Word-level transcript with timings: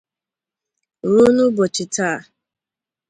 ruo 1.11 1.27
n'ụbọchị 1.35 1.83
taa. 1.95 2.17